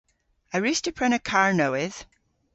[0.55, 1.99] A wruss'ta prena karr nowydh?